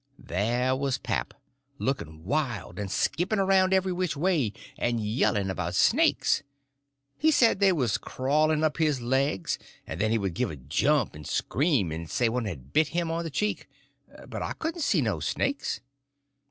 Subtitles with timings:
[0.17, 1.31] There was pap
[1.77, 6.41] looking wild, and skipping around every which way and yelling about snakes.
[7.19, 11.13] He said they was crawling up his legs; and then he would give a jump
[11.13, 15.19] and scream, and say one had bit him on the cheek—but I couldn't see no
[15.19, 15.81] snakes.